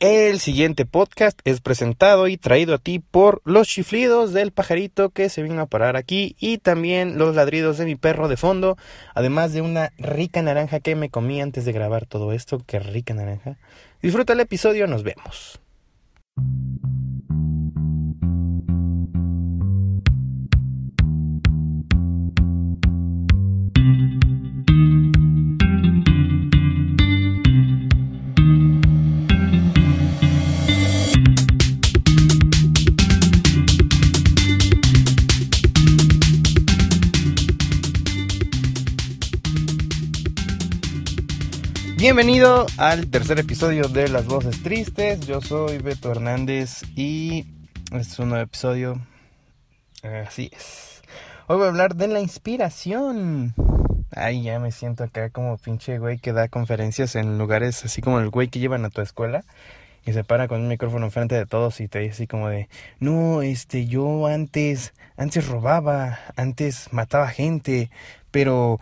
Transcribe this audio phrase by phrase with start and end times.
[0.00, 5.28] El siguiente podcast es presentado y traído a ti por los chiflidos del pajarito que
[5.28, 8.76] se vino a parar aquí y también los ladridos de mi perro de fondo,
[9.12, 12.62] además de una rica naranja que me comí antes de grabar todo esto.
[12.64, 13.56] Qué rica naranja.
[14.00, 15.58] Disfruta el episodio, nos vemos.
[42.08, 45.26] Bienvenido al tercer episodio de Las Voces Tristes.
[45.26, 47.44] Yo soy Beto Hernández y
[47.92, 48.98] este es un nuevo episodio.
[50.26, 51.02] Así es.
[51.48, 53.52] Hoy voy a hablar de la inspiración.
[54.10, 58.20] Ay, ya me siento acá como pinche güey que da conferencias en lugares así como
[58.20, 59.44] el güey que llevan a tu escuela
[60.06, 62.70] y se para con un micrófono enfrente de todos y te dice así como de,
[63.00, 67.90] no, este, yo antes, antes robaba, antes mataba gente,
[68.30, 68.80] pero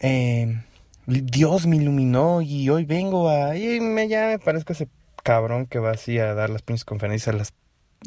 [0.00, 0.60] eh,
[1.06, 3.56] Dios me iluminó y hoy vengo a...
[3.56, 4.88] Y me, ya me parezco ese
[5.22, 7.54] cabrón que va así a dar las pinches conferencias a las,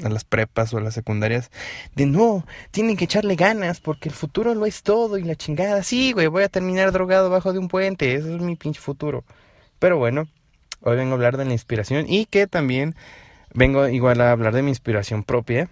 [0.04, 1.50] a las prepas o a las secundarias.
[1.96, 5.84] De no, tienen que echarle ganas porque el futuro lo es todo y la chingada.
[5.84, 8.16] Sí, güey, voy a terminar drogado bajo de un puente.
[8.16, 9.24] Ese es mi pinche futuro.
[9.80, 10.28] Pero bueno,
[10.82, 12.96] hoy vengo a hablar de la inspiración y que también
[13.54, 15.70] vengo igual a hablar de mi inspiración propia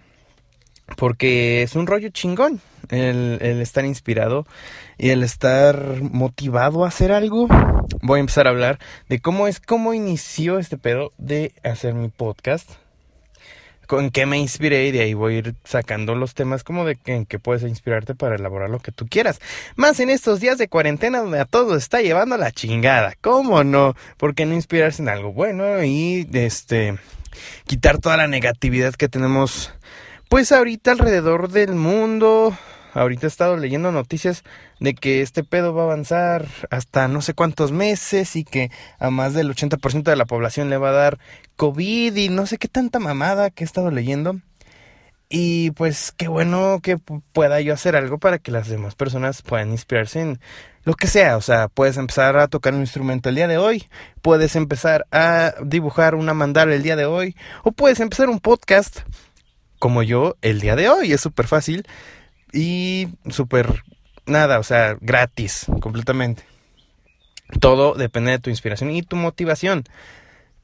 [0.96, 4.46] porque es un rollo chingón el, estar inspirado
[4.96, 7.48] y el estar motivado a hacer algo.
[8.02, 12.08] Voy a empezar a hablar de cómo es, cómo inició este pedo de hacer mi
[12.08, 12.70] podcast.
[13.86, 16.96] Con qué me inspiré y de ahí voy a ir sacando los temas como de
[16.96, 19.40] que, en qué puedes inspirarte para elaborar lo que tú quieras.
[19.76, 23.14] Más en estos días de cuarentena donde a todos está llevando la chingada.
[23.22, 23.96] ¿Cómo no?
[24.18, 26.98] ¿Por qué no inspirarse en algo bueno y este
[27.66, 29.72] quitar toda la negatividad que tenemos
[30.28, 32.56] pues ahorita alrededor del mundo,
[32.92, 34.44] ahorita he estado leyendo noticias
[34.78, 39.10] de que este pedo va a avanzar hasta no sé cuántos meses y que a
[39.10, 41.18] más del 80% de la población le va a dar
[41.56, 44.38] COVID y no sé qué tanta mamada que he estado leyendo.
[45.30, 46.96] Y pues qué bueno que
[47.32, 50.40] pueda yo hacer algo para que las demás personas puedan inspirarse en
[50.84, 51.36] lo que sea.
[51.36, 53.86] O sea, puedes empezar a tocar un instrumento el día de hoy,
[54.22, 59.00] puedes empezar a dibujar una mandala el día de hoy, o puedes empezar un podcast
[59.78, 61.12] como yo el día de hoy.
[61.12, 61.86] Es súper fácil
[62.52, 63.82] y súper
[64.26, 66.44] nada, o sea, gratis, completamente.
[67.60, 69.84] Todo depende de tu inspiración y tu motivación.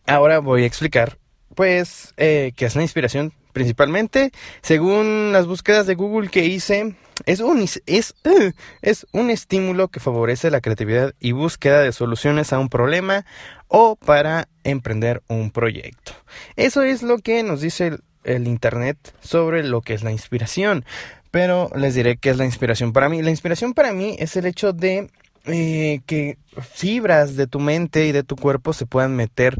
[0.06, 1.18] Ahora voy a explicar,
[1.54, 3.32] pues, eh, qué es la inspiración.
[3.52, 4.32] Principalmente,
[4.62, 8.14] según las búsquedas de Google que hice, es un, es, es
[9.12, 13.24] un estímulo que favorece la creatividad y búsqueda de soluciones a un problema
[13.68, 16.12] o para emprender un proyecto.
[16.56, 20.84] Eso es lo que nos dice el Internet sobre lo que es la inspiración.
[21.30, 23.22] Pero les diré qué es la inspiración para mí.
[23.22, 25.10] La inspiración para mí es el hecho de
[25.46, 26.38] eh, que
[26.72, 29.56] fibras de tu mente y de tu cuerpo se puedan meter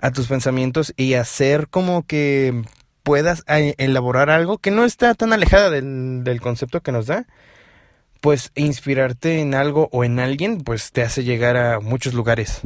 [0.00, 2.62] a tus pensamientos y hacer como que
[3.02, 7.26] puedas eh, elaborar algo que no está tan alejada del, del concepto que nos da
[8.20, 12.62] pues inspirarte en algo o en alguien, pues te hace llegar a muchos lugares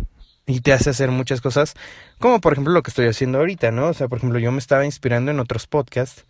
[0.47, 1.75] y te hace hacer muchas cosas,
[2.19, 3.89] como por ejemplo lo que estoy haciendo ahorita, ¿no?
[3.89, 6.25] O sea, por ejemplo, yo me estaba inspirando en otros podcasts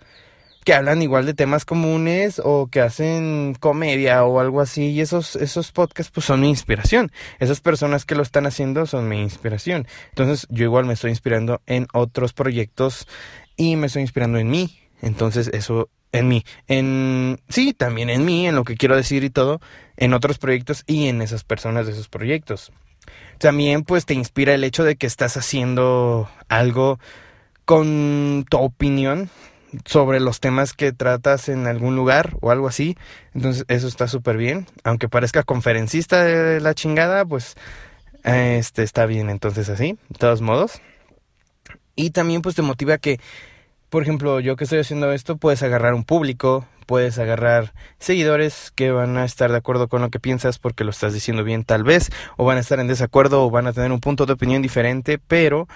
[0.64, 5.36] que hablan igual de temas comunes o que hacen comedia o algo así y esos
[5.36, 7.12] esos podcasts pues son mi inspiración.
[7.38, 9.86] Esas personas que lo están haciendo son mi inspiración.
[10.08, 13.06] Entonces, yo igual me estoy inspirando en otros proyectos
[13.56, 14.80] y me estoy inspirando en mí.
[15.02, 19.30] Entonces, eso en mí, en sí, también en mí, en lo que quiero decir y
[19.30, 19.60] todo,
[19.96, 22.72] en otros proyectos y en esas personas de esos proyectos.
[23.38, 26.98] También pues te inspira el hecho de que estás haciendo algo
[27.64, 29.30] con tu opinión
[29.84, 32.96] sobre los temas que tratas en algún lugar o algo así.
[33.34, 34.66] Entonces eso está súper bien.
[34.84, 37.56] Aunque parezca conferencista de la chingada, pues
[38.22, 40.80] este está bien entonces así, de todos modos.
[41.96, 43.20] Y también pues te motiva que,
[43.94, 48.90] por ejemplo, yo que estoy haciendo esto, puedes agarrar un público, puedes agarrar seguidores que
[48.90, 51.84] van a estar de acuerdo con lo que piensas porque lo estás diciendo bien tal
[51.84, 54.62] vez, o van a estar en desacuerdo o van a tener un punto de opinión
[54.62, 55.68] diferente, pero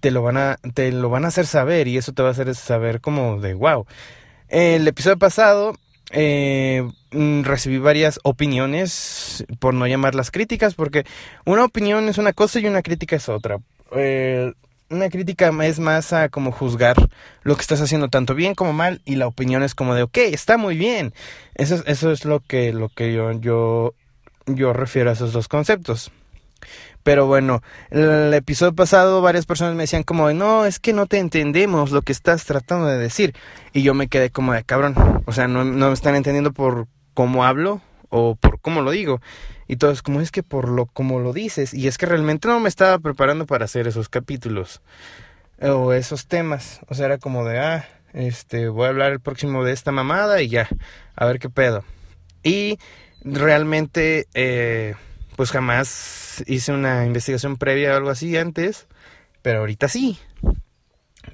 [0.00, 2.32] te lo van a, te lo van a hacer saber y eso te va a
[2.32, 3.84] hacer saber como de wow.
[4.48, 5.76] El episodio pasado
[6.10, 11.04] eh, mm, recibí varias opiniones, por no llamarlas críticas, porque
[11.44, 13.58] una opinión es una cosa y una crítica es otra.
[13.92, 14.54] Eh,
[14.90, 16.96] una crítica es más a como juzgar
[17.42, 20.18] lo que estás haciendo tanto bien como mal y la opinión es como de ok,
[20.18, 21.12] está muy bien.
[21.54, 23.94] Eso, eso es lo que, lo que yo, yo,
[24.46, 26.10] yo refiero a esos dos conceptos.
[27.02, 31.18] Pero bueno, el episodio pasado varias personas me decían como, no, es que no te
[31.18, 33.34] entendemos lo que estás tratando de decir.
[33.72, 34.94] Y yo me quedé como de cabrón.
[35.24, 37.80] O sea, no, no me están entendiendo por cómo hablo
[38.10, 39.20] o por cómo lo digo.
[39.66, 41.74] Y todo es como es que por lo como lo dices.
[41.74, 44.80] Y es que realmente no me estaba preparando para hacer esos capítulos
[45.60, 46.80] o esos temas.
[46.88, 50.40] O sea, era como de, ah, este, voy a hablar el próximo de esta mamada
[50.42, 50.68] y ya,
[51.16, 51.84] a ver qué pedo.
[52.42, 52.78] Y
[53.22, 54.94] realmente, eh,
[55.36, 58.86] pues jamás hice una investigación previa o algo así antes,
[59.42, 60.18] pero ahorita sí.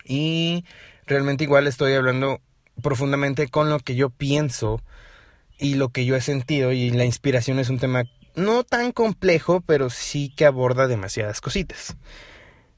[0.05, 0.65] Y
[1.07, 2.41] realmente igual estoy hablando
[2.83, 4.81] profundamente con lo que yo pienso
[5.59, 8.05] y lo que yo he sentido y la inspiración es un tema
[8.35, 11.97] no tan complejo, pero sí que aborda demasiadas cositas.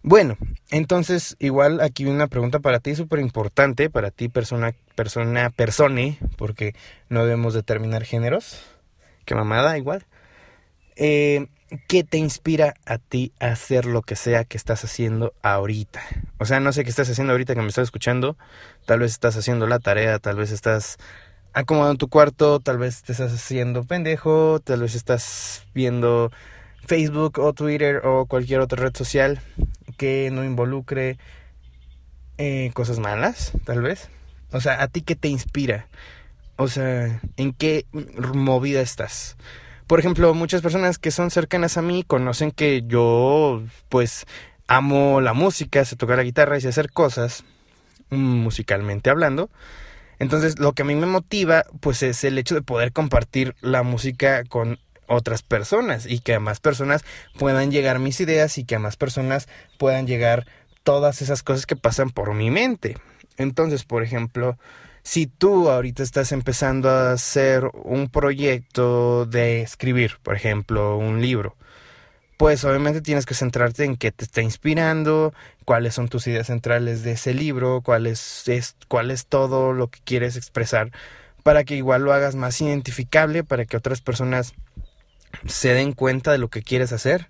[0.03, 0.37] Bueno,
[0.71, 6.75] entonces igual aquí una pregunta para ti súper importante, para ti persona, persona, persone, porque
[7.09, 8.63] no debemos determinar géneros.
[9.25, 10.07] Qué mamada, igual.
[10.95, 11.49] Eh,
[11.89, 16.01] ¿Qué te inspira a ti a hacer lo que sea que estás haciendo ahorita?
[16.39, 18.37] O sea, no sé qué estás haciendo ahorita que me estás escuchando.
[18.85, 20.99] Tal vez estás haciendo la tarea, tal vez estás
[21.57, 26.31] acomodando en tu cuarto, tal vez te estás haciendo pendejo, tal vez estás viendo
[26.87, 29.41] Facebook o Twitter o cualquier otra red social
[29.97, 31.17] que no involucre
[32.37, 34.11] eh, cosas malas, tal vez.
[34.53, 35.89] O sea, ¿a ti qué te inspira?
[36.57, 37.87] O sea, ¿en qué
[38.35, 39.39] movida estás?
[39.87, 44.27] Por ejemplo, muchas personas que son cercanas a mí conocen que yo, pues,
[44.69, 47.45] amo la música, sé tocar la guitarra y sé hacer cosas,
[48.11, 49.49] mm, musicalmente hablando.
[50.19, 53.83] Entonces, lo que a mí me motiva, pues, es el hecho de poder compartir la
[53.83, 54.79] música con
[55.09, 57.05] otras personas y que a más personas
[57.39, 59.49] puedan llegar mis ideas y que a más personas
[59.79, 60.47] puedan llegar
[60.83, 62.97] todas esas cosas que pasan por mi mente.
[63.37, 64.59] Entonces, por ejemplo,
[65.03, 71.57] si tú ahorita estás empezando a hacer un proyecto de escribir, por ejemplo, un libro,
[72.37, 75.33] pues obviamente tienes que centrarte en qué te está inspirando,
[75.65, 79.89] cuáles son tus ideas centrales de ese libro, cuál es, es, cuál es todo lo
[79.89, 80.91] que quieres expresar,
[81.43, 84.55] para que igual lo hagas más identificable, para que otras personas
[85.47, 87.29] se den cuenta de lo que quieres hacer.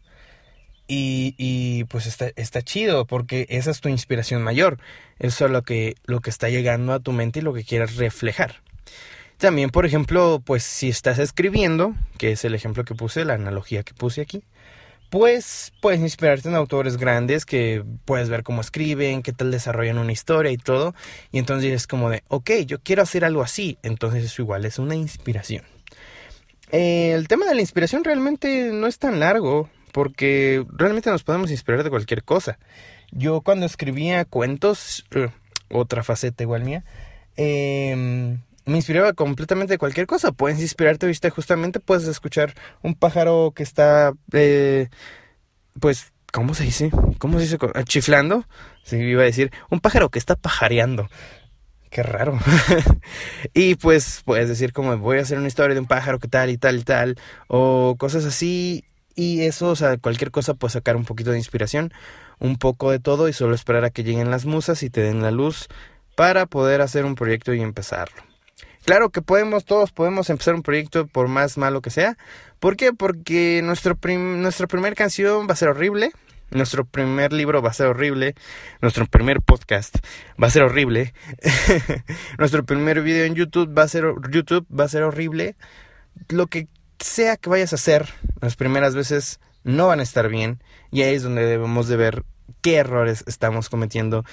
[0.89, 4.79] Y, y pues está, está chido porque esa es tu inspiración mayor.
[5.19, 7.97] Eso es lo que, lo que está llegando a tu mente y lo que quieres
[7.97, 8.63] reflejar.
[9.37, 13.83] También, por ejemplo, pues si estás escribiendo, que es el ejemplo que puse, la analogía
[13.83, 14.45] que puse aquí,
[15.11, 20.13] pues puedes inspirarte en autores grandes que puedes ver cómo escriben, qué tal desarrollan una
[20.13, 20.95] historia y todo.
[21.33, 23.79] Y entonces es como de, ok, yo quiero hacer algo así.
[23.83, 25.65] Entonces eso igual es una inspiración.
[26.73, 31.51] Eh, el tema de la inspiración realmente no es tan largo, porque realmente nos podemos
[31.51, 32.59] inspirar de cualquier cosa.
[33.13, 35.29] Yo cuando escribía cuentos, eh,
[35.71, 36.85] otra faceta igual mía,
[37.37, 40.33] em, me inspiraba completamente de cualquier cosa.
[40.33, 44.89] Puedes inspirarte, viste, justamente puedes escuchar un pájaro que está, eh,
[45.81, 46.91] pues, ¿cómo se dice?
[47.19, 47.59] ¿Cómo se dice?
[47.85, 48.45] Chiflando.
[48.83, 51.09] Sí, iba a decir, un pájaro que está pajareando.
[51.91, 52.39] Qué raro.
[53.55, 56.51] y pues puedes decir como voy a hacer una historia de un pájaro que tal
[56.51, 57.17] y tal y tal.
[57.49, 58.85] O cosas así.
[59.15, 61.95] Y eso, o sea, cualquier cosa puede sacar un poquito de inspiración.
[62.39, 65.23] Un poco de todo y solo esperar a que lleguen las musas y te den
[65.23, 65.69] la luz
[66.17, 68.36] para poder hacer un proyecto y empezarlo.
[68.87, 72.17] Claro que podemos, todos podemos empezar un proyecto por más malo que sea.
[72.59, 72.95] ¿Por qué?
[72.95, 76.13] Porque nuestro nuestra primera canción va a ser horrible
[76.51, 78.35] nuestro primer libro va a ser horrible.
[78.81, 79.97] Nuestro primer podcast
[80.41, 81.13] va a ser horrible.
[82.39, 85.57] Nuestro primer video en YouTube va a ser YouTube va a ser horrible.
[86.29, 88.09] Lo que sea que vayas a hacer,
[88.41, 92.25] las primeras veces no van a estar bien y ahí es donde debemos de ver
[92.63, 94.25] qué errores estamos cometiendo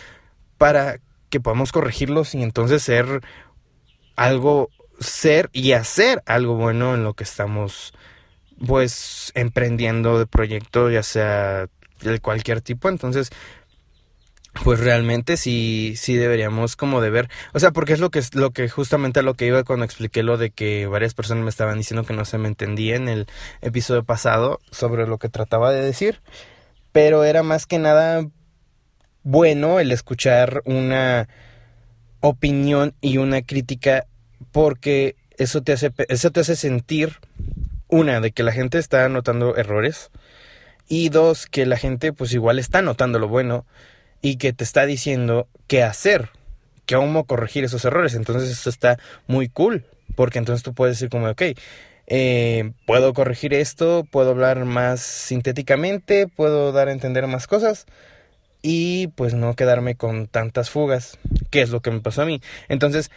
[0.57, 3.21] para que podamos corregirlos y entonces ser
[4.15, 7.93] algo ser y hacer algo bueno en lo que estamos
[8.65, 11.67] pues emprendiendo de proyecto, ya sea
[12.01, 13.29] de cualquier tipo, entonces
[14.63, 18.35] pues realmente sí, sí deberíamos como de ver, o sea, porque es lo que es
[18.35, 21.49] lo que justamente a lo que iba cuando expliqué lo de que varias personas me
[21.49, 23.25] estaban diciendo que no se me entendía en el
[23.61, 26.21] episodio pasado sobre lo que trataba de decir,
[26.91, 28.27] pero era más que nada
[29.23, 31.27] bueno el escuchar una
[32.23, 34.05] opinión y una crítica
[34.53, 37.17] porque eso te hace eso te hace sentir
[37.89, 40.09] una de que la gente está notando errores
[40.87, 43.65] y dos, que la gente pues igual está notando lo bueno
[44.21, 46.29] y que te está diciendo qué hacer,
[46.87, 48.15] cómo corregir esos errores.
[48.15, 51.41] Entonces eso está muy cool, porque entonces tú puedes decir como, ok,
[52.07, 57.85] eh, puedo corregir esto, puedo hablar más sintéticamente, puedo dar a entender más cosas
[58.63, 61.19] y pues no quedarme con tantas fugas,
[61.51, 62.41] que es lo que me pasó a mí.
[62.69, 63.11] Entonces,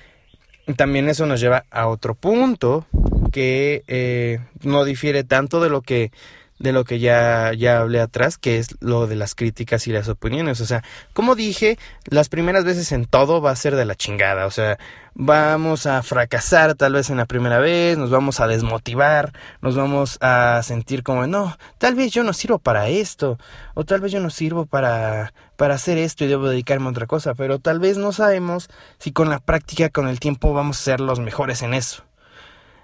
[0.77, 2.87] también eso nos lleva a otro punto
[3.33, 6.11] que eh, no difiere tanto de lo que
[6.59, 10.09] de lo que ya, ya hablé atrás, que es lo de las críticas y las
[10.09, 10.61] opiniones.
[10.61, 10.83] O sea,
[11.13, 14.47] como dije, las primeras veces en todo va a ser de la chingada.
[14.47, 14.79] O sea,
[15.15, 20.19] vamos a fracasar tal vez en la primera vez, nos vamos a desmotivar, nos vamos
[20.21, 23.39] a sentir como, no, tal vez yo no sirvo para esto,
[23.75, 27.07] o tal vez yo no sirvo para, para hacer esto y debo dedicarme a otra
[27.07, 30.85] cosa, pero tal vez no sabemos si con la práctica, con el tiempo, vamos a
[30.85, 32.05] ser los mejores en eso.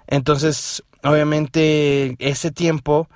[0.07, 3.07] Entonces, obviamente, ese tiempo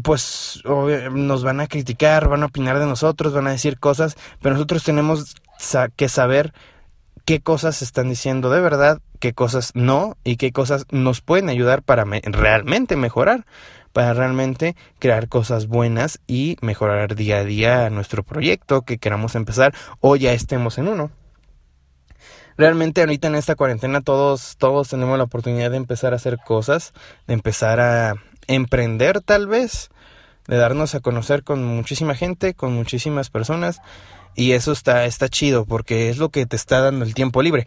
[0.00, 4.54] pues nos van a criticar, van a opinar de nosotros, van a decir cosas, pero
[4.54, 5.36] nosotros tenemos
[5.96, 6.52] que saber
[7.24, 11.82] qué cosas están diciendo de verdad, qué cosas no y qué cosas nos pueden ayudar
[11.82, 13.46] para realmente mejorar,
[13.92, 19.74] para realmente crear cosas buenas y mejorar día a día nuestro proyecto que queramos empezar
[20.00, 21.10] o ya estemos en uno.
[22.56, 26.92] Realmente ahorita en esta cuarentena todos todos tenemos la oportunidad de empezar a hacer cosas,
[27.26, 29.90] de empezar a emprender tal vez,
[30.46, 33.80] de darnos a conocer con muchísima gente, con muchísimas personas
[34.34, 37.66] y eso está está chido porque es lo que te está dando el tiempo libre.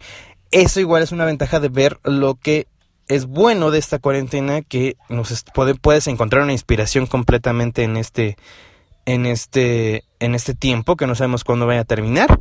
[0.50, 2.66] Eso igual es una ventaja de ver lo que
[3.08, 5.44] es bueno de esta cuarentena que nos
[5.80, 8.36] puedes encontrar una inspiración completamente en este
[9.04, 12.40] en este en este tiempo que no sabemos cuándo vaya a terminar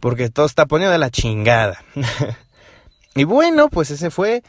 [0.00, 1.82] porque todo está poniendo de la chingada.
[3.14, 4.42] y bueno, pues ese fue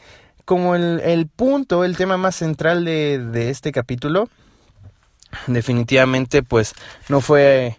[0.46, 4.30] como el, el punto, el tema más central de, de este capítulo.
[5.46, 6.72] Definitivamente, pues
[7.10, 7.76] no fue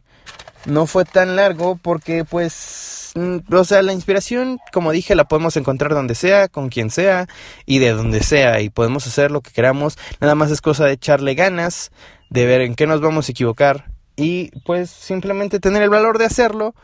[0.66, 5.56] no fue tan largo porque pues mm, o sea la inspiración como dije la podemos
[5.56, 7.28] encontrar donde sea con quien sea
[7.66, 10.94] y de donde sea y podemos hacer lo que queramos nada más es cosa de
[10.94, 11.92] echarle ganas
[12.30, 13.86] de ver en qué nos vamos a equivocar
[14.18, 16.76] y pues simplemente tener el valor de hacerlo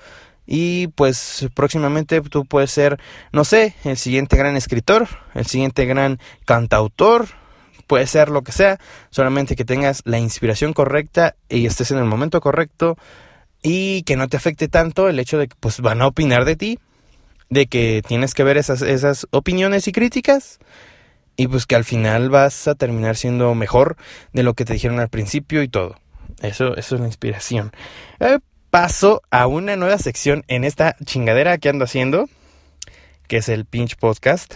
[0.45, 2.99] y pues próximamente tú puedes ser,
[3.31, 7.27] no sé, el siguiente gran escritor, el siguiente gran cantautor,
[7.87, 12.05] puede ser lo que sea, solamente que tengas la inspiración correcta y estés en el
[12.05, 12.97] momento correcto
[13.61, 16.55] y que no te afecte tanto el hecho de que pues van a opinar de
[16.55, 16.79] ti,
[17.49, 20.59] de que tienes que ver esas, esas opiniones y críticas
[21.35, 23.95] y pues que al final vas a terminar siendo mejor
[24.33, 25.95] de lo que te dijeron al principio y todo.
[26.41, 27.71] Eso, eso es la inspiración.
[28.19, 28.39] Eh,
[28.73, 32.27] paso a una nueva sección en esta chingadera que ando haciendo,
[33.27, 34.55] que es el pinch podcast.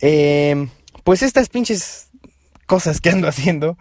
[0.00, 0.70] Em,
[1.04, 2.08] pues estas pinches
[2.64, 3.76] cosas que ando haciendo,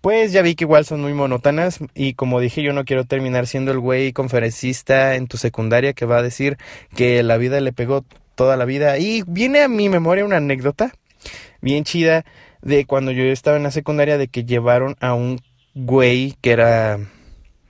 [0.00, 3.46] pues ya vi que igual son muy monótonas y como dije yo no quiero terminar
[3.46, 6.58] siendo el güey conferencista en tu secundaria que va a decir
[6.96, 8.98] que la vida le pegó toda la vida.
[8.98, 10.92] Y viene a mi memoria una anécdota
[11.60, 12.24] bien chida
[12.62, 15.40] de cuando yo estaba en la secundaria de que llevaron a un
[15.76, 16.98] güey que era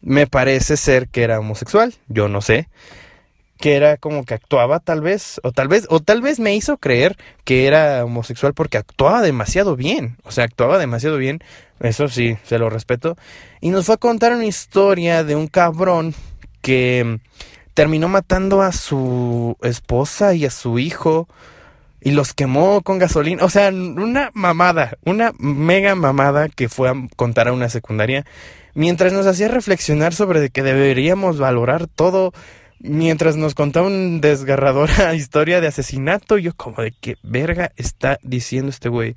[0.02, 2.69] me parece ser que era homosexual, yo no sé,
[3.59, 6.78] que era como que actuaba tal vez, o tal vez, o tal vez me hizo
[6.78, 11.40] creer que era homosexual porque actuaba demasiado bien, o sea, actuaba demasiado bien,
[11.81, 13.17] eso sí, se lo respeto,
[13.61, 16.14] y nos fue a contar una historia de un cabrón
[16.62, 17.19] que
[17.75, 21.28] terminó matando a su esposa y a su hijo
[22.09, 26.95] y los quemó con gasolina, o sea, una mamada, una mega mamada que fue a
[27.17, 28.25] contar a una secundaria
[28.73, 32.33] mientras nos hacía reflexionar sobre que deberíamos valorar todo,
[32.79, 38.71] mientras nos contaba una desgarradora historia de asesinato, yo como de qué verga está diciendo
[38.71, 39.15] este güey.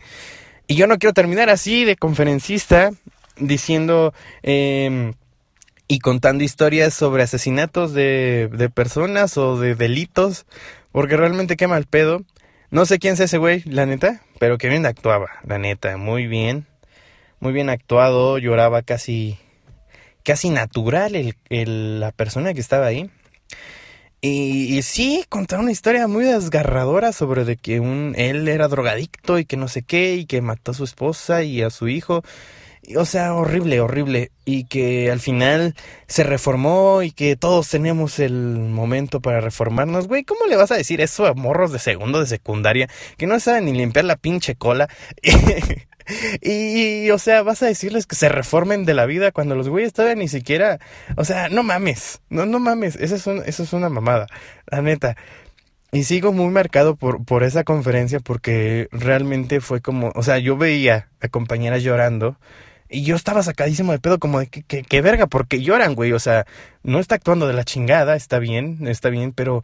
[0.67, 2.91] Y yo no quiero terminar así de conferencista
[3.37, 5.13] diciendo em,
[5.87, 10.45] y contando historias sobre asesinatos de, de personas o de delitos,
[10.91, 12.25] porque realmente qué mal pedo.
[12.71, 16.27] No sé quién es ese güey, la neta, pero que bien actuaba, la neta, muy
[16.27, 16.65] bien.
[17.41, 19.37] Muy bien actuado, lloraba casi
[20.23, 21.15] casi natural
[21.49, 23.09] el, la persona que estaba ahí.
[24.23, 29.45] Y, sí, contaba una historia muy desgarradora sobre de que un, él era drogadicto y
[29.45, 32.23] que no sé qué, y que mató a su esposa y a su hijo.
[32.97, 34.31] O sea, horrible, horrible.
[34.45, 35.75] Y que al final
[36.07, 40.07] se reformó y que todos tenemos el momento para reformarnos.
[40.07, 43.39] Güey, ¿cómo le vas a decir eso a morros de segundo, de secundaria, que no
[43.39, 44.89] saben ni limpiar la pinche cola?
[46.41, 49.93] Y, o sea, vas a decirles que se reformen de la vida cuando los güeyes
[49.93, 50.79] todavía ni siquiera.
[51.15, 52.21] O sea, no mames.
[52.29, 52.95] No, no mames.
[52.95, 54.27] Eso es, eso es una mamada.
[54.67, 55.15] La neta.
[55.91, 60.11] Y sigo muy marcado por, por esa conferencia porque realmente fue como.
[60.15, 62.37] O sea, yo veía a compañeras llorando.
[62.91, 66.11] Y yo estaba sacadísimo de pedo, como de que, que, que verga, porque lloran, güey.
[66.11, 66.45] O sea,
[66.83, 69.63] no está actuando de la chingada, está bien, está bien, pero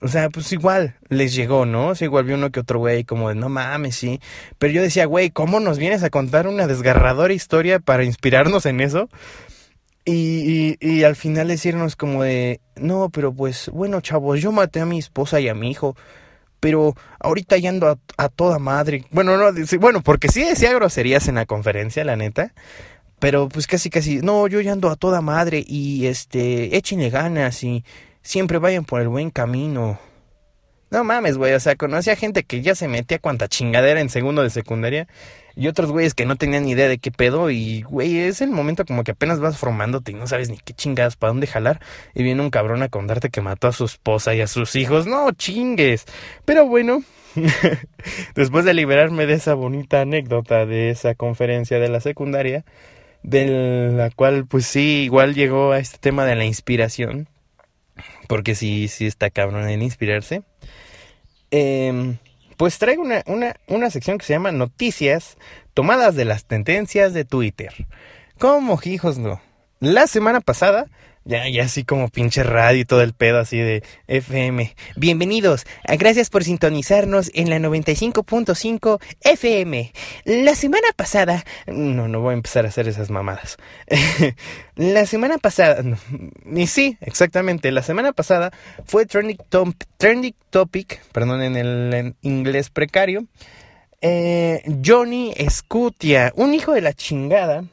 [0.00, 1.88] o sea, pues igual les llegó, ¿no?
[1.88, 4.20] O sea, igual vio uno que otro güey como de, no mames, sí.
[4.58, 8.80] Pero yo decía, güey, ¿cómo nos vienes a contar una desgarradora historia para inspirarnos en
[8.80, 9.08] eso?
[10.04, 14.86] Y, y, al final decirnos como de, no, pero pues, bueno, chavos, yo maté a
[14.86, 15.96] mi esposa y a mi hijo,
[16.66, 19.04] pero ahorita ya ando a, toda madre.
[19.12, 22.54] Bueno, no, bueno, porque sí decía groserías en la conferencia, la neta,
[23.20, 27.62] pero pues casi casi, no, yo ya ando a toda madre y este, échenle ganas
[27.62, 27.84] y
[28.20, 30.00] siempre vayan por el buen camino.
[30.90, 34.08] No mames, güey, o sea, conocí a gente que ya se metía cuanta chingadera en
[34.08, 35.08] segundo de secundaria
[35.56, 38.50] y otros güeyes que no tenían ni idea de qué pedo y, güey, es el
[38.50, 41.80] momento como que apenas vas formándote y no sabes ni qué chingadas para dónde jalar
[42.14, 45.06] y viene un cabrón a contarte que mató a su esposa y a sus hijos.
[45.06, 46.04] No, chingues.
[46.44, 47.02] Pero bueno,
[48.36, 52.64] después de liberarme de esa bonita anécdota de esa conferencia de la secundaria,
[53.22, 57.28] de la cual pues sí, igual llegó a este tema de la inspiración,
[58.28, 60.42] porque sí, sí está cabrón en inspirarse.
[61.50, 62.16] Eh,
[62.56, 65.36] pues traigo una, una, una sección que se llama Noticias
[65.74, 67.86] tomadas de las tendencias de Twitter.
[68.38, 69.40] ¿Cómo, hijos, no?
[69.80, 70.86] La semana pasada
[71.26, 74.74] ya, ya así como pinche radio y todo el pedo así de FM.
[74.96, 75.66] Bienvenidos,
[75.98, 79.92] gracias por sintonizarnos en la 95.5 FM.
[80.24, 83.56] La semana pasada, no, no voy a empezar a hacer esas mamadas.
[84.76, 85.82] la semana pasada,
[86.46, 88.52] y sí, exactamente, la semana pasada
[88.86, 89.36] fue trending,
[90.50, 93.26] topic, perdón, en el inglés precario.
[94.00, 97.64] Eh, Johnny Scutia, un hijo de la chingada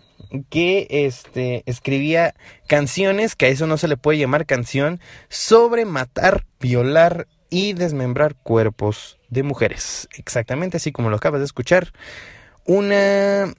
[0.50, 2.34] que este, escribía
[2.68, 5.00] canciones, que a eso no se le puede llamar canción,
[5.30, 10.08] sobre matar, violar y desmembrar cuerpos de mujeres.
[10.18, 11.94] Exactamente así como lo acabas de escuchar.
[12.66, 13.54] Una.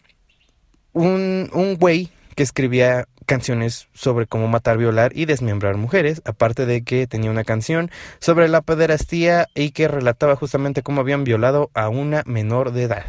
[0.93, 6.83] Un, un güey que escribía canciones sobre cómo matar, violar y desmembrar mujeres, aparte de
[6.83, 7.91] que tenía una canción
[8.21, 13.05] sobre la pederastía y que relataba justamente cómo habían violado a una menor de edad.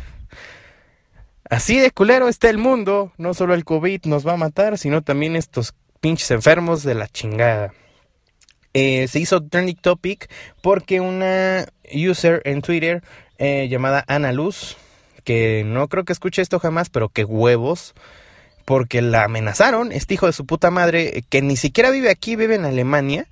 [1.50, 3.12] Así de culero está el mundo.
[3.18, 7.08] No solo el COVID nos va a matar, sino también estos pinches enfermos de la
[7.08, 7.74] chingada.
[8.74, 10.30] Eh, se hizo trending topic
[10.62, 13.04] porque una user en Twitter
[13.38, 14.76] eh, llamada Ana Luz,
[15.24, 17.94] que no creo que escuche esto jamás, pero que huevos,
[18.66, 22.56] porque la amenazaron, este hijo de su puta madre, que ni siquiera vive aquí, vive
[22.56, 23.28] en Alemania,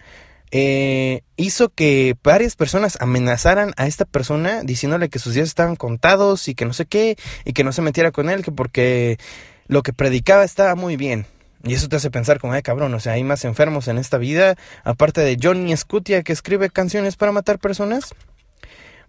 [0.55, 6.47] eh, hizo que varias personas amenazaran a esta persona diciéndole que sus días estaban contados
[6.47, 9.17] y que no sé qué, y que no se metiera con él, que porque
[9.65, 11.25] lo que predicaba estaba muy bien.
[11.63, 14.19] Y eso te hace pensar como, ay cabrón, o sea, hay más enfermos en esta
[14.19, 18.13] vida, aparte de Johnny Scutia que escribe canciones para matar personas.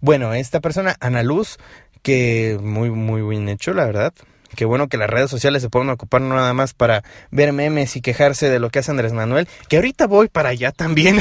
[0.01, 1.59] Bueno, esta persona, Ana Luz,
[2.01, 4.13] que muy, muy bien hecho, la verdad.
[4.55, 7.95] Qué bueno que las redes sociales se pueden ocupar no nada más para ver memes
[7.95, 11.19] y quejarse de lo que hace Andrés Manuel, que ahorita voy para allá también.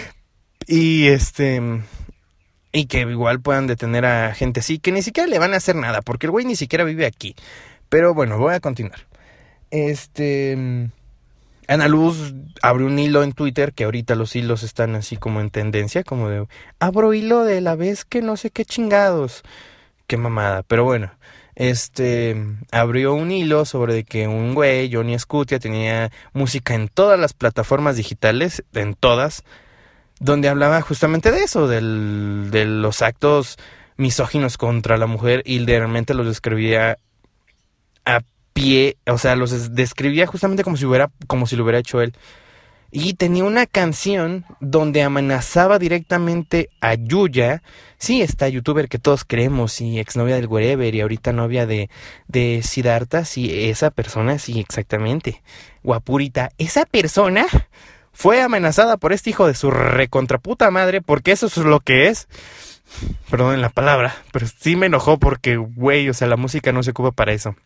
[0.66, 1.60] y este
[2.72, 5.76] y que igual puedan detener a gente así, que ni siquiera le van a hacer
[5.76, 7.36] nada, porque el güey ni siquiera vive aquí.
[7.88, 9.06] Pero bueno, voy a continuar.
[9.70, 10.90] Este
[11.66, 15.50] Ana Luz abrió un hilo en Twitter, que ahorita los hilos están así como en
[15.50, 16.46] tendencia, como de
[16.78, 19.42] abro hilo de la vez que no sé qué chingados.
[20.06, 21.12] Qué mamada, pero bueno
[21.54, 22.36] este
[22.72, 27.96] abrió un hilo sobre que un güey, Johnny Scutia, tenía música en todas las plataformas
[27.96, 29.44] digitales, en todas,
[30.18, 33.56] donde hablaba justamente de eso, del, de los actos
[33.96, 36.98] misóginos contra la mujer y literalmente los describía
[38.04, 38.20] a
[38.52, 42.14] pie, o sea, los describía justamente como si hubiera, como si lo hubiera hecho él.
[42.96, 47.60] Y tenía una canción donde amenazaba directamente a Yuya.
[47.98, 51.90] Sí, esta youtuber que todos creemos y exnovia del Wherever y ahorita novia de,
[52.28, 53.24] de Siddhartha.
[53.24, 55.42] Sí, esa persona, sí, exactamente.
[55.82, 56.52] Guapurita.
[56.56, 57.46] Esa persona
[58.12, 62.28] fue amenazada por este hijo de su recontraputa madre porque eso es lo que es.
[63.28, 66.92] Perdón la palabra, pero sí me enojó porque, güey, o sea, la música no se
[66.92, 67.56] ocupa para eso.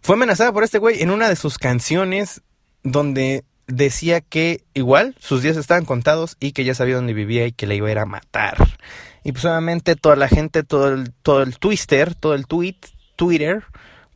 [0.00, 2.42] Fue amenazada por este güey en una de sus canciones
[2.82, 7.52] donde decía que igual sus días estaban contados y que ya sabía dónde vivía y
[7.52, 8.56] que le iba a ir a matar.
[9.24, 12.76] Y pues obviamente toda la gente, todo el, todo el twister, todo el tweet,
[13.16, 13.64] Twitter,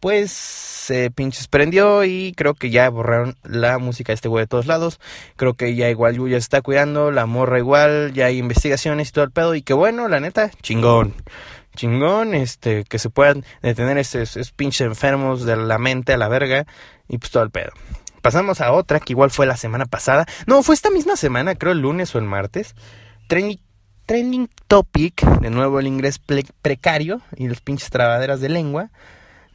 [0.01, 4.49] pues se pinches prendió y creo que ya borraron la música de este güey de
[4.49, 5.01] todos lados.
[5.37, 9.25] Creo que ya igual Yuya está cuidando, la morra igual, ya hay investigaciones y todo
[9.25, 9.55] el pedo.
[9.55, 11.15] Y que bueno, la neta, chingón.
[11.77, 16.29] Chingón, este, que se puedan detener esos, esos pinches enfermos de la mente a la
[16.29, 16.67] verga
[17.09, 17.73] y pues todo el pedo.
[18.27, 20.27] Pasamos a otra que igual fue la semana pasada.
[20.49, 22.75] No, fue esta misma semana, creo el lunes o el martes.
[23.29, 26.19] Trending, topic, de nuevo el inglés
[26.61, 28.91] precario y los pinches trabaderas de lengua.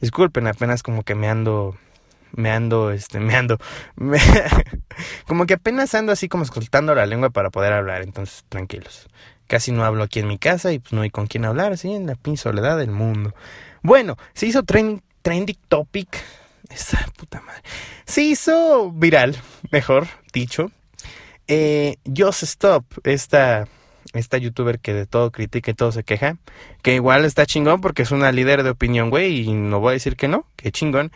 [0.00, 1.76] Disculpen, apenas como que me ando
[2.32, 3.58] me ando, este, me ando,
[5.26, 9.06] como que apenas ando así como escoltando la lengua para poder hablar, entonces tranquilos.
[9.48, 11.92] Casi no hablo aquí en mi casa y pues no hay con quién hablar, así
[11.92, 13.34] en la pinche soledad del mundo.
[13.82, 15.02] Bueno, se hizo trending
[15.68, 16.24] topic
[16.72, 17.62] esa puta madre.
[18.04, 19.36] Se hizo viral,
[19.70, 20.70] mejor dicho.
[21.48, 23.66] Eh, Just Stop, esta,
[24.12, 26.36] esta youtuber que de todo critica y todo se queja,
[26.82, 29.92] que igual está chingón porque es una líder de opinión, güey, y no voy a
[29.94, 31.12] decir que no, que chingón.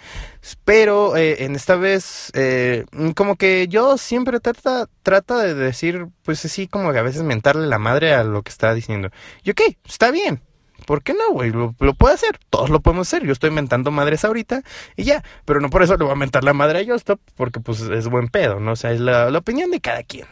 [0.64, 6.44] Pero eh, en esta vez, eh, como que yo siempre trata, trata de decir, pues
[6.44, 9.10] así como que a veces mentarle la madre a lo que está diciendo.
[9.42, 10.42] Y ok, está bien,
[10.86, 11.50] ¿Por qué no, güey?
[11.50, 12.38] Lo, puede hacer.
[12.48, 13.26] Todos lo podemos hacer.
[13.26, 14.62] Yo estoy inventando madres ahorita
[14.96, 15.22] y ya.
[15.44, 18.08] Pero no por eso le voy a mentar la madre a Yostop, porque pues es
[18.08, 18.72] buen pedo, ¿no?
[18.72, 20.26] O sea, es la, opinión de cada quien.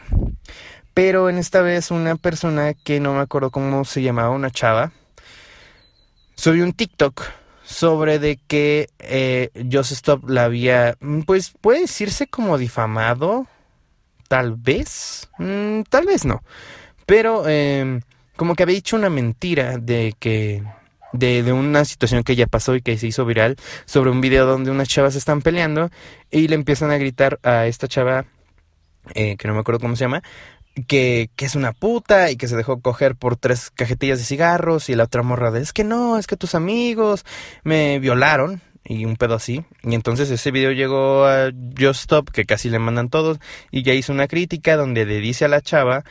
[0.93, 4.93] Pero en esta vez una persona que no me acuerdo cómo se llamaba, una chava,
[6.35, 7.21] subió un TikTok
[7.65, 13.47] sobre de que eh, Stop la había, mm, pues puede decirse como difamado,
[14.29, 16.43] tal vez, mm, tal vez no,
[17.05, 17.99] pero eh,
[18.35, 20.63] como que había dicho una mentira de que
[21.13, 24.45] de, de, una situación que ya pasó y que se hizo viral sobre un video
[24.45, 25.89] donde unas chavas están peleando
[26.29, 28.25] y le empiezan a gritar a esta chava
[29.13, 30.23] eh, que no me acuerdo cómo se llama
[30.87, 34.89] que, que, es una puta y que se dejó coger por tres cajetillas de cigarros
[34.89, 37.23] y la otra morra de es que no, es que tus amigos
[37.63, 39.65] me violaron y un pedo así.
[39.83, 43.39] Y entonces ese video llegó a Just Stop, que casi le mandan todos,
[43.71, 46.03] y ya hizo una crítica donde le dice a la chava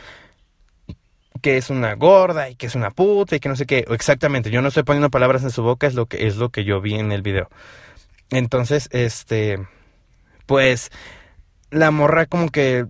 [1.44, 3.85] que es una gorda y que es una puta y que no sé qué.
[3.90, 6.64] Exactamente, yo no estoy poniendo palabras en su boca, es lo que, es lo que
[6.64, 7.50] yo vi en el video.
[8.30, 9.59] Entonces, este,
[10.46, 10.90] pues,
[11.68, 12.87] la morra como que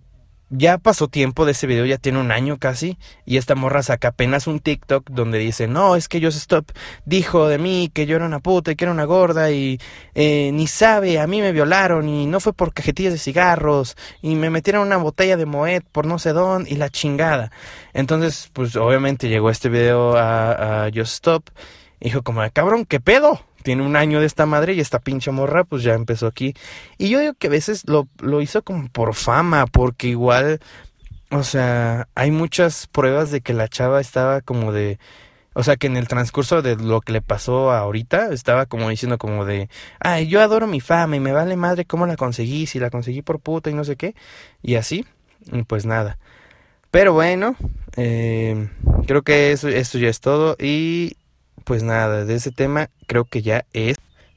[0.56, 4.08] ya pasó tiempo de ese video, ya tiene un año casi, y esta morra saca
[4.08, 6.70] apenas un TikTok donde dice, no, es que Just Stop
[7.04, 9.80] dijo de mí que yo era una puta y que era una gorda y
[10.14, 14.36] eh, ni sabe, a mí me violaron y no fue por cajetillas de cigarros y
[14.36, 17.50] me metieron una botella de Moet por no sé dónde y la chingada.
[17.92, 21.50] Entonces, pues obviamente llegó este video a, a Just Stop
[22.00, 23.40] y dijo como, cabrón, ¿qué pedo?
[23.64, 26.54] Tiene un año de esta madre y esta pinche morra pues ya empezó aquí.
[26.98, 30.60] Y yo digo que a veces lo, lo hizo como por fama, porque igual,
[31.30, 34.98] o sea, hay muchas pruebas de que la chava estaba como de...
[35.54, 39.18] O sea, que en el transcurso de lo que le pasó ahorita, estaba como diciendo
[39.18, 39.68] como de,
[40.00, 43.22] ay, yo adoro mi fama y me vale madre cómo la conseguí, si la conseguí
[43.22, 44.14] por puta y no sé qué.
[44.62, 45.06] Y así,
[45.68, 46.18] pues nada.
[46.90, 47.56] Pero bueno,
[47.96, 48.68] eh,
[49.06, 50.56] creo que eso, ya es todo.
[50.60, 51.16] Y
[51.64, 53.96] pues nada, de ese tema creo que ya es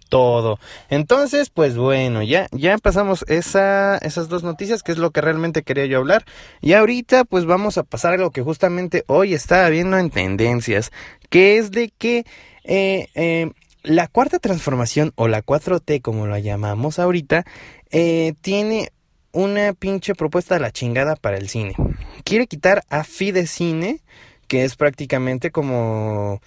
[0.09, 0.59] todo.
[0.89, 5.63] Entonces, pues bueno, ya, ya pasamos esa, esas dos noticias, que es lo que realmente
[5.63, 6.25] quería yo hablar.
[6.61, 10.91] Y ahorita, pues vamos a pasar a lo que justamente hoy estaba viendo en tendencias,
[11.29, 12.25] que es de que
[12.63, 13.51] eh, eh,
[13.83, 17.45] la cuarta transformación, o la 4T como la llamamos ahorita,
[17.91, 18.91] eh, tiene
[19.31, 21.75] una pinche propuesta de la chingada para el cine.
[22.23, 24.01] Quiere quitar a Fidecine,
[24.47, 26.41] que es prácticamente como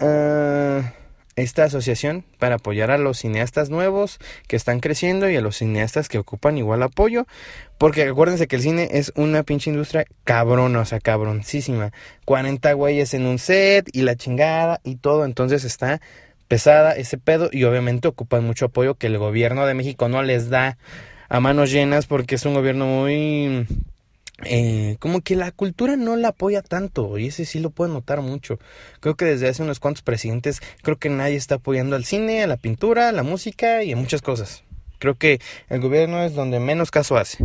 [0.00, 0.92] Ah,
[1.38, 6.08] esta asociación para apoyar a los cineastas nuevos que están creciendo y a los cineastas
[6.08, 7.26] que ocupan igual apoyo.
[7.78, 11.92] Porque acuérdense que el cine es una pinche industria cabrona, o sea, cabroncísima.
[12.24, 15.24] 40 güeyes en un set y la chingada y todo.
[15.24, 16.00] Entonces está
[16.48, 20.50] pesada ese pedo y obviamente ocupan mucho apoyo que el gobierno de México no les
[20.50, 20.76] da
[21.28, 23.66] a manos llenas porque es un gobierno muy
[24.44, 28.20] eh, como que la cultura no la apoya tanto y ese sí lo puedo notar
[28.20, 28.58] mucho.
[29.00, 32.46] Creo que desde hace unos cuantos presidentes creo que nadie está apoyando al cine, a
[32.46, 34.62] la pintura, a la música y a muchas cosas.
[34.98, 37.44] Creo que el gobierno es donde menos caso hace.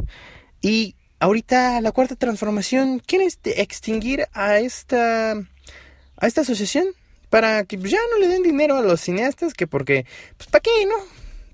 [0.62, 6.86] Y ahorita la cuarta transformación quiere extinguir a esta a esta asociación
[7.30, 10.06] para que ya no le den dinero a los cineastas que porque
[10.38, 10.96] pues para qué, ¿no?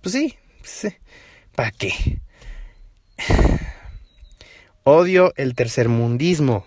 [0.02, 0.96] Pues sí, pues,
[1.56, 2.20] ¿para qué?
[4.84, 6.66] Odio el tercermundismo.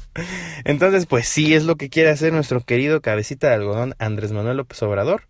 [0.64, 4.56] Entonces, pues sí es lo que quiere hacer nuestro querido cabecita de algodón Andrés Manuel
[4.56, 5.24] López Obrador.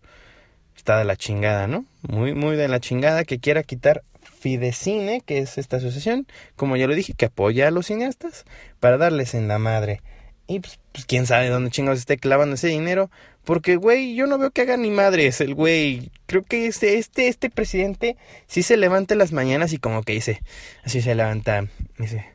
[0.75, 1.85] Está de la chingada, ¿no?
[2.01, 6.87] Muy, muy de la chingada que quiera quitar Fidecine, que es esta asociación, como ya
[6.87, 8.45] lo dije, que apoya a los cineastas
[8.79, 10.01] para darles en la madre.
[10.47, 13.09] Y pues, pues quién sabe dónde chingados esté clavando ese dinero.
[13.43, 16.11] Porque, güey, yo no veo que haga ni madres el güey.
[16.27, 20.13] Creo que este, este, este presidente sí se levanta en las mañanas y como que
[20.13, 20.43] dice,
[20.83, 21.65] así se levanta,
[21.97, 22.25] dice,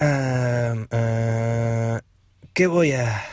[0.00, 2.00] ah, ah,
[2.52, 3.24] ¿qué voy a...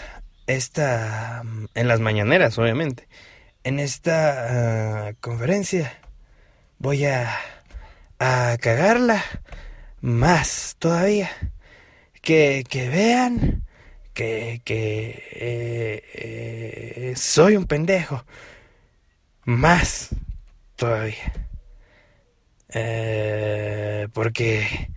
[0.47, 1.43] esta...
[1.75, 3.07] en las mañaneras, obviamente.
[3.63, 5.99] En esta ah, conferencia
[6.79, 7.29] voy a...
[8.19, 9.23] a cagarla
[9.99, 11.29] más todavía.
[12.21, 13.60] Que, que vean
[14.13, 18.25] que, que eh, eh, soy un pendejo.
[19.43, 20.09] Más
[20.75, 21.33] todavía.
[22.69, 24.89] Eh, porque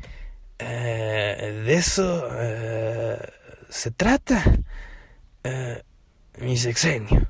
[0.58, 2.28] de eso
[3.68, 4.42] se trata
[6.38, 7.28] mi sexenio.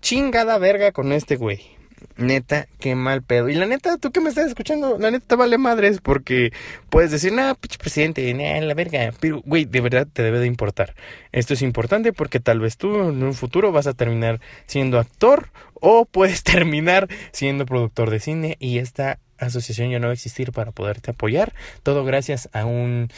[0.00, 1.79] Chingada verga con este güey.
[2.20, 3.48] Neta, qué mal pedo.
[3.48, 6.52] Y la neta, tú que me estás escuchando, la neta vale madres porque
[6.90, 9.12] puedes decir, nah, pinche presidente, nah, la verga.
[9.20, 10.94] Pero, güey, de verdad te debe de importar.
[11.32, 15.48] Esto es importante porque tal vez tú en un futuro vas a terminar siendo actor
[15.74, 20.52] o puedes terminar siendo productor de cine y esta asociación ya no va a existir
[20.52, 21.54] para poderte apoyar.
[21.82, 23.08] Todo gracias a un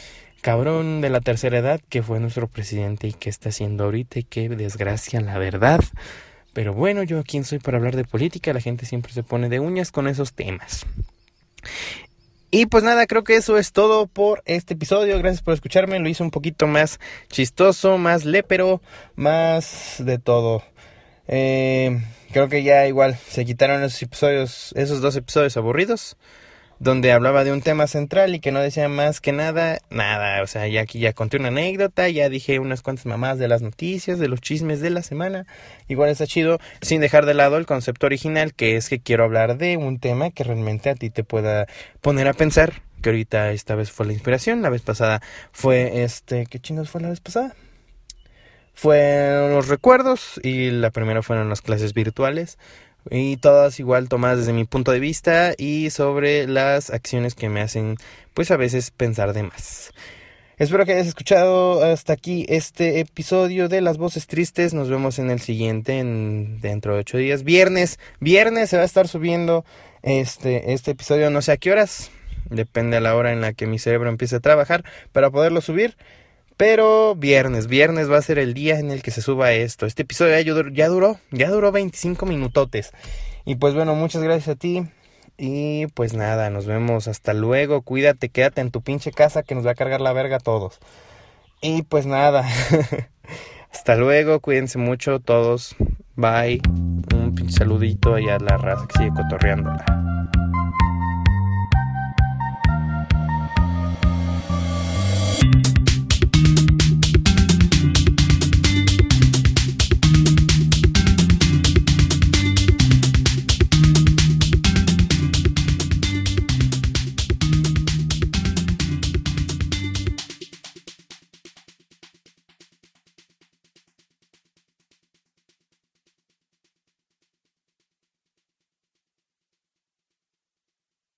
[0.41, 4.23] cabrón de la tercera edad que fue nuestro presidente y que está haciendo ahorita y
[4.23, 5.81] qué desgracia, la verdad.
[6.53, 9.59] Pero bueno, yo quién soy para hablar de política, la gente siempre se pone de
[9.59, 10.85] uñas con esos temas.
[12.51, 15.17] Y pues nada, creo que eso es todo por este episodio.
[15.17, 15.97] Gracias por escucharme.
[15.97, 18.79] Lo hice un poquito más chistoso, más lépero,
[19.15, 20.63] más de todo.
[21.27, 21.99] Eh,
[22.31, 26.15] creo que ya igual se quitaron esos episodios, esos dos episodios aburridos
[26.83, 30.47] donde hablaba de un tema central y que no decía más que nada, nada, o
[30.47, 34.19] sea, ya aquí ya conté una anécdota, ya dije unas cuantas mamás de las noticias,
[34.19, 35.47] de los chismes de la semana,
[35.87, 39.57] igual está chido, sin dejar de lado el concepto original, que es que quiero hablar
[39.57, 41.67] de un tema que realmente a ti te pueda
[42.01, 45.21] poner a pensar, que ahorita esta vez fue la inspiración, la vez pasada
[45.53, 47.55] fue este, ¿qué chingos fue la vez pasada?
[48.73, 52.57] Fueron los recuerdos y la primera fueron las clases virtuales
[53.09, 57.61] y todas igual tomadas desde mi punto de vista y sobre las acciones que me
[57.61, 57.97] hacen
[58.33, 59.91] pues a veces pensar de más.
[60.57, 64.73] Espero que hayas escuchado hasta aquí este episodio de Las Voces Tristes.
[64.73, 67.43] Nos vemos en el siguiente, en, dentro de ocho días.
[67.43, 69.65] Viernes, viernes se va a estar subiendo
[70.03, 72.11] este, este episodio, no sé a qué horas.
[72.49, 75.97] Depende a la hora en la que mi cerebro empiece a trabajar para poderlo subir.
[76.65, 79.85] Pero viernes, viernes va a ser el día en el que se suba esto.
[79.85, 80.39] Este episodio
[80.71, 82.93] ya, duró, ya duró 25 minutotes.
[83.43, 84.85] Y pues bueno, muchas gracias a ti.
[85.37, 87.81] Y pues nada, nos vemos hasta luego.
[87.81, 90.79] Cuídate, quédate en tu pinche casa que nos va a cargar la verga a todos.
[91.59, 92.47] Y pues nada.
[93.69, 95.75] hasta luego, cuídense mucho todos.
[96.15, 96.61] Bye.
[97.13, 99.83] Un pinche saludito allá a la raza que sigue cotorreándola.